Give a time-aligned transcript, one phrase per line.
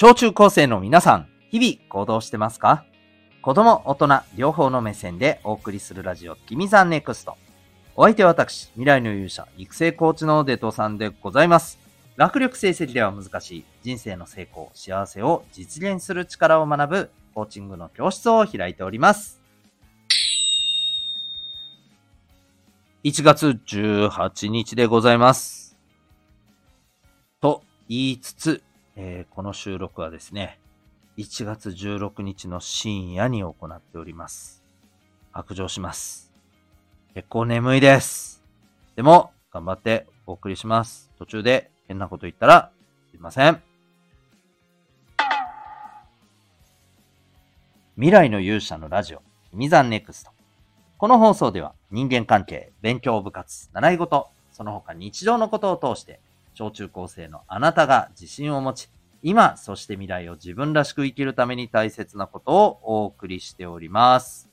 [0.00, 2.84] 小中高生の皆さん、日々行動してますか？
[3.42, 7.36] 子供、大人、両方の目線でお送りするラジオ、君 the NEXT。
[7.96, 11.80] お相手は私、未来の勇者、育成コーチのデトさんでございます。
[12.16, 19.42] 学力成績では難しい人生の成功、幸せを実現する力を学ぶコーチングの教室を開いております。
[23.02, 25.76] 1月18日でございます。
[27.40, 28.62] と言いつつ、
[29.00, 30.58] えー、この収録はですね、
[31.18, 34.64] 1月16日の深夜に行っております。
[35.30, 36.32] 白状します。
[37.14, 38.42] 結構眠いです。
[38.96, 41.12] でも、頑張ってお送りします。
[41.16, 42.72] 途中で変なこと言ったら、
[43.12, 43.62] すいません。
[47.94, 50.32] 未来の勇者のラジオ、君ザンネクスト。
[50.96, 56.18] この放送では人間関係、勉強部活、習い事、その他日常のことを通して、
[56.58, 58.88] 小中高生のあなたが自信を持ち、
[59.22, 64.48] 今、そして未来を自分らしく生きるために大切なことをお送りしております。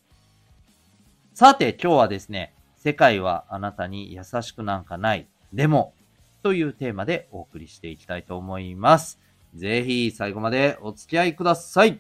[1.34, 5.26] さて、今日はですね、世界はあなたに優しくなんかない。
[5.52, 5.96] でも、
[6.44, 9.20] というテーマでお送りしていきたいと思います。
[9.56, 12.00] ぜひ最後までお付き合いください。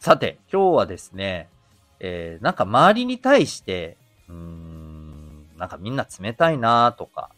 [0.00, 1.48] さて、今日はですね、
[2.00, 3.98] えー、なんか周りに対して、
[4.30, 7.30] うーん、なんかみんな冷たいなとか、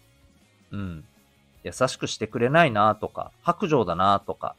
[0.71, 1.05] うん、
[1.65, 4.57] 優しくしてくれないなとか、白状だなとか、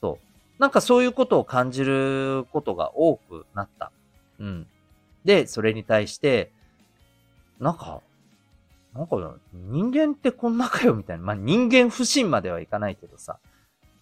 [0.00, 0.60] そう。
[0.60, 3.92] なんかそういうことを感じることが多くなった。
[4.38, 4.66] うん。
[5.24, 6.52] で、それに対して、
[7.58, 8.00] なんか、
[8.94, 9.16] なんか
[9.52, 11.24] 人間ってこんなかよみたいな。
[11.24, 13.38] まあ人間不信まではいかないけどさ。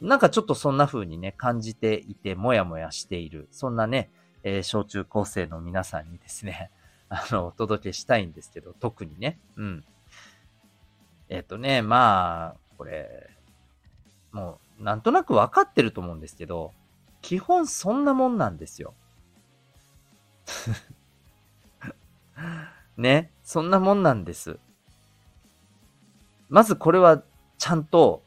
[0.00, 3.48] なんかちょっとそんな風にね、感じていて、もやもやしている。
[3.50, 4.10] そんなね、
[4.42, 6.70] えー、小中高生の皆さんにですね、
[7.14, 9.38] あの、お届けしたいんですけど、特にね。
[9.56, 9.84] うん。
[11.28, 13.30] えっ、とね、まあ、これ、
[14.33, 16.72] もう、なんとなくわかってると思うんですけど、
[17.22, 18.94] 基本そんなもんなんですよ。
[22.98, 24.58] ね、そんなもんなんです。
[26.48, 27.22] まずこれは
[27.58, 28.22] ちゃんと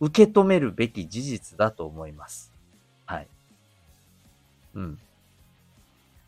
[0.00, 2.52] 受け止めるべき事実だと思います。
[3.06, 3.28] はい。
[4.74, 4.98] うん。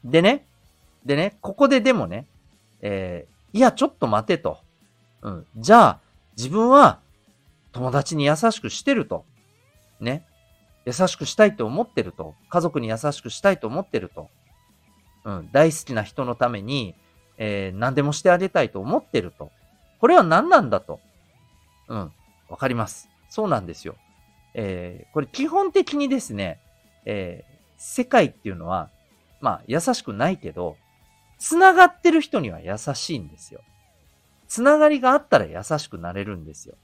[0.04, 0.47] でね、
[1.04, 2.26] でね、ここででもね、
[2.81, 4.59] えー、いや、ちょっと待てと。
[5.22, 5.47] うん。
[5.56, 6.00] じゃあ、
[6.36, 7.00] 自分は
[7.72, 9.25] 友達に優しくしてると。
[10.00, 10.26] ね。
[10.86, 12.34] 優しくしたいと思ってると。
[12.48, 14.28] 家族に優しくしたいと思ってると。
[15.25, 15.48] うん。
[15.53, 16.94] 大好きな人のために、
[17.36, 19.50] えー、何でもしてあげたいと思ってると。
[20.00, 21.00] これは何なんだと。
[21.88, 22.12] うん。
[22.48, 23.09] わかります。
[23.28, 23.97] そうなんですよ。
[24.54, 26.60] えー、これ基本的にですね、
[27.04, 28.91] えー、世界っていうのは、
[29.41, 30.76] まあ優しくないけど、
[31.38, 33.60] 繋がってる人には優しいんですよ。
[34.49, 36.75] 繋がりがあったら優しくなれるんですよ。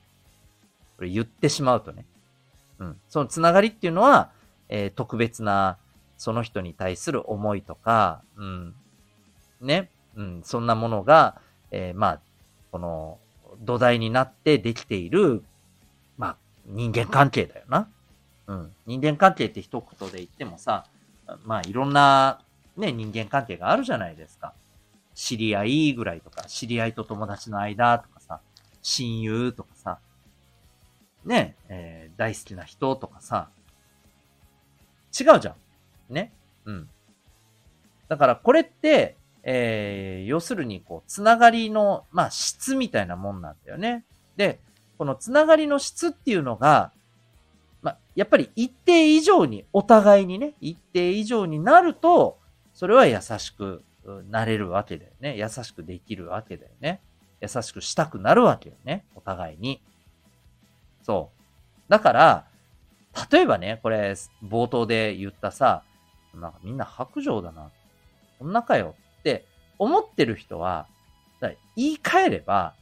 [0.96, 2.04] これ言ってしまうとね。
[2.78, 3.00] うん。
[3.08, 4.30] その繋がりっていうのは、
[4.68, 5.78] えー、特別な、
[6.16, 8.74] その人に対する思いとか、うん。
[9.60, 9.90] ね。
[10.14, 10.42] うん。
[10.44, 12.20] そんなものが、えー、まあ、
[12.70, 13.18] この
[13.60, 15.42] 土台になってできている
[16.16, 17.88] まあ、人間関係だよな。
[18.46, 18.72] うん。
[18.86, 20.84] 人間関係って一言で言ってもさ、
[21.44, 22.40] まあ、いろんな、
[22.76, 24.54] ね、人間関係があるじゃないですか。
[25.14, 28.40] 知り合いぐらいとか、知り合いと友達の間とかさ、
[28.82, 29.98] 親友とかさ、
[31.24, 33.48] ね、えー、大好きな人とかさ、
[35.18, 35.54] 違うじゃん。
[36.12, 36.32] ね。
[36.64, 36.88] うん。
[38.08, 44.04] だからこれって、えー、要するにこう、つながりの、まあ、質みたいなもんなんだよね。
[44.36, 44.58] で、
[44.98, 46.92] このつながりの質っていうのが、
[47.82, 52.38] まあやっぱり一定以上に、お互いにね、一定以上になると、
[52.84, 53.82] それは優しく
[54.28, 55.38] なれるわけだよね。
[55.38, 57.00] 優しくできるわけだよね。
[57.40, 59.06] 優しくしたくなるわけよね。
[59.14, 59.80] お互いに。
[61.02, 61.80] そう。
[61.88, 62.46] だから、
[63.32, 64.14] 例えばね、これ、
[64.46, 65.82] 冒頭で言ったさ、
[66.34, 67.70] なんかみんな白状だな。
[68.38, 69.46] こんなかよって
[69.78, 70.86] 思ってる人は、
[71.76, 72.74] 言い換えれば、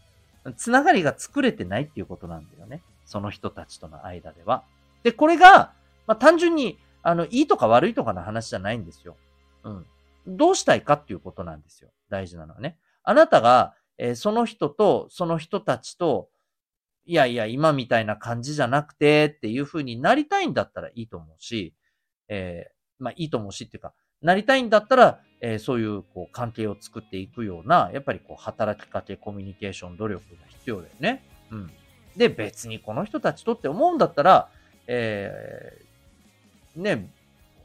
[0.57, 2.83] つながりが作れてないっていうことなんだよね。
[3.05, 4.65] その人たちとの間では。
[5.05, 5.75] で、これが、
[6.09, 9.15] まあ、単純に、あの、いいとか悪いとかの話じゃないんですよ。
[9.65, 9.87] うん。
[10.27, 11.91] どうしたいかっていうことなんですよ。
[12.09, 12.79] 大事なのはね。
[13.03, 16.29] あなたが、えー、その人と、その人たちと、
[17.05, 21.75] いやいや、今みたいな感じじゃなくてっていう風になりたいんだったらいいと思うし、
[22.29, 22.73] えー、
[23.03, 31.25] まあいいと思うしっていうか、なりたいんだったら、えー、そういうこう関係を作っていくような、やっぱりこう働きかけ、コミュニケーション、努力が必要だよね。
[31.51, 31.71] うん。
[32.17, 34.49] で、別にこの人たちとって思うんだったら、
[34.87, 37.11] えー、ね、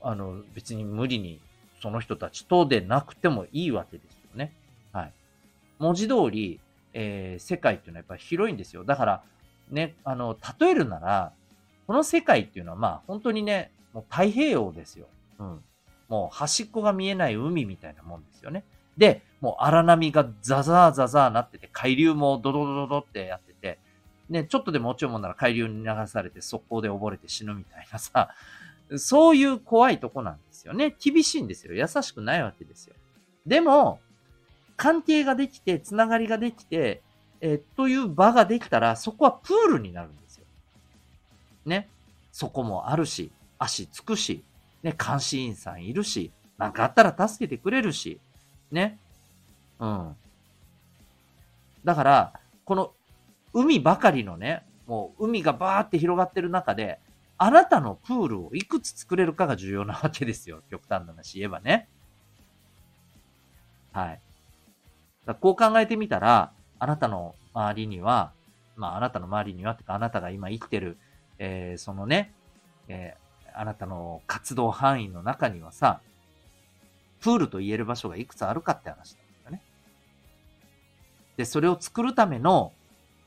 [0.01, 1.39] あの、別に無理に
[1.81, 4.53] その人たちとでなくてもいいわけですよね。
[4.91, 5.13] はい。
[5.79, 6.59] 文字通り、
[6.93, 8.83] えー、世界っていうのはやっぱり広いんですよ。
[8.83, 9.23] だから、
[9.69, 11.31] ね、あの、例えるなら、
[11.85, 15.07] この世界っていうのはまあ本当にね、もう太平洋ですよ。
[15.39, 15.63] うん。
[16.09, 18.63] もう端っこが見えない海みたいなもんですよね。
[18.97, 23.79] で、もう荒波がザザーザザーなってて、海流もドドドドドってやってて、
[24.29, 28.29] ね、ちょっとでも落ちようもんなら海流に流されて速攻で溺れて死ぬみたいなさ、
[28.95, 30.95] そういう怖いとこなんですよね。
[30.99, 31.73] 厳しいんですよ。
[31.73, 32.95] 優しくないわけですよ。
[33.45, 33.99] でも、
[34.77, 37.01] 関係ができて、つながりができて、
[37.41, 40.45] えー、という場ができたら、そこはプールになるんですよ。
[41.65, 41.89] ね。
[42.31, 44.43] そこもあるし、足つくし、
[44.83, 48.19] ね、監視員さんいるし、なんかあったら助けてくれるし、
[48.71, 48.97] ね。
[49.79, 50.15] うん。
[51.83, 52.33] だから、
[52.65, 52.93] この
[53.53, 56.99] 海ばかりのね、もう海がバーって広がってる中で、
[57.37, 60.63] あなたのプールをいくつ作れるかが重要なわけですよ。
[60.69, 61.87] 極端な話言えばね。
[63.91, 64.21] はい。
[65.25, 68.33] だこう考えてみたら、あなたの周りには、
[68.75, 70.97] まああなたの周りには、てかあなたが今生きてる、
[71.37, 72.33] えー、そのね、
[72.87, 76.01] えー、あなたの活動範囲の中にはさ、
[77.19, 79.61] プールと言える場所がいくつあるかって話なんですよね。
[81.37, 82.73] で、それを作るための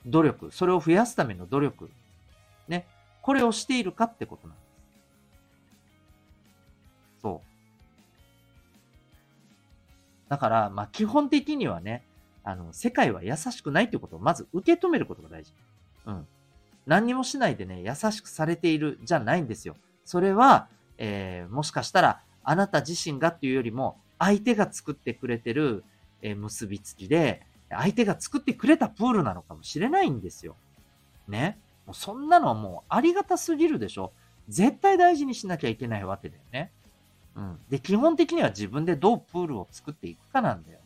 [0.07, 1.91] 努力、それを増やすための努力、
[3.23, 4.71] これをしているかってことなんです。
[7.23, 7.51] そう。
[10.31, 12.05] だから、まあ、基本的にはね、
[12.45, 15.53] あの、世界は優しくないってことをまず受け止めることが大事。
[16.07, 16.27] うん。
[16.87, 19.77] 何にもしないでね、優しくされているじゃないんですよ。
[20.05, 20.69] それは、
[20.99, 25.85] えー、もしかしたら、あなた自身がっていうよりも、相手が作ってくれてる、
[26.23, 30.57] えー、結びつきで、相手が作ってくれたプールなのかもしれないんですよ。
[31.29, 31.59] ね。
[31.91, 34.13] もうそんなのはもうありがたすぎるでしょ。
[34.49, 36.71] 絶対大事にしなきゃいけないわけだよね。
[37.35, 37.59] うん。
[37.69, 40.79] で、基本的には自分でどうプールを作っていくかなんだよ。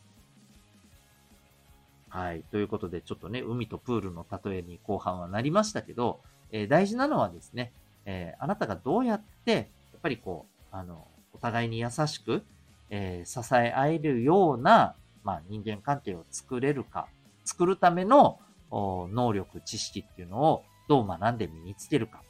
[2.08, 2.42] はい。
[2.50, 6.20] ということで、ちょっとね、海とプールの例えに後半はなりましたけど、
[6.52, 7.70] えー、大事なのはですね、
[8.06, 9.60] えー、あなたがどうやって、や
[9.98, 12.42] っぱりこう、あの、お互いに優しく、
[12.88, 17.08] えー、支え合えるような、まあ、人間関係を作れるか、
[17.44, 18.38] 作るための
[18.70, 22.22] 能力、知識っていうのをどう学んで身につけるか。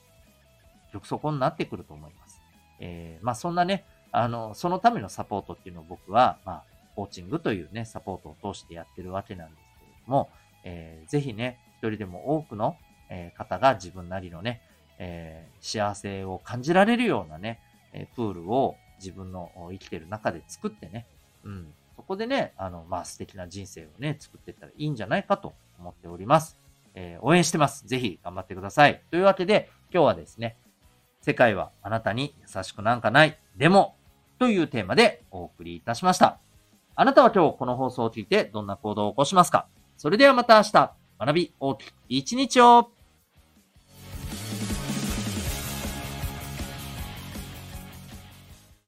[0.87, 2.41] 結局そこになってくると思います。
[2.81, 6.65] えー、まあそんなね、あの、そのためのサポートっていうのを僕は、まあ、
[6.95, 10.31] コーチングというね、サポートを通してやってるわけなんですけれども、
[10.63, 12.77] えー、ぜひね、一人でも多くの、
[13.11, 14.63] え、方が自分なりのね、
[14.99, 17.61] えー、幸せを感じられるようなね、
[17.93, 21.07] えプールを自分の生きてる中で作ってね、
[21.45, 26.59] うん、そこでね、あの、まあ、素敵な人生をね、作っていったらいいんじゃないかと思っております。
[26.95, 27.87] えー、応援してます。
[27.87, 29.03] ぜひ頑張ってください。
[29.11, 30.57] というわけで、今日はですね、
[31.21, 33.39] 世界はあなたに優しくなんかない。
[33.57, 33.97] でも、
[34.39, 36.39] というテーマでお送りいたしました。
[36.95, 39.67] あなたは今日この放送を聞いてどんな行動を起こしますか？
[39.97, 42.91] それではまた明日、学び大きく一日を